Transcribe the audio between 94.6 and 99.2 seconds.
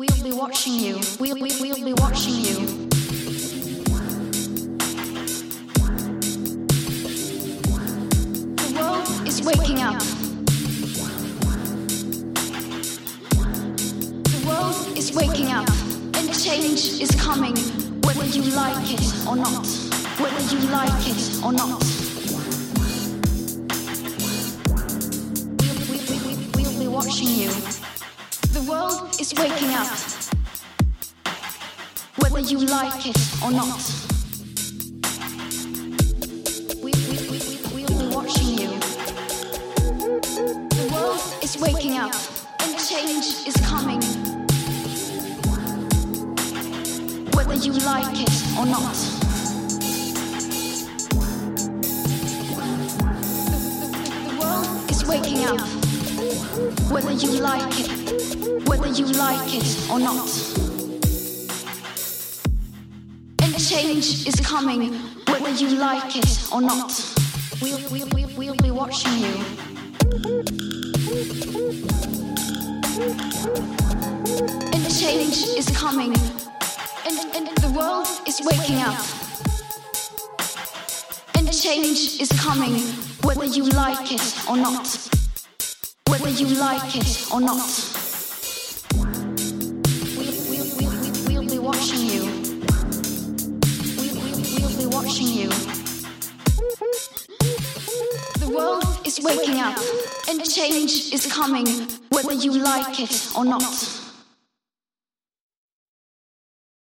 be watching you. The world is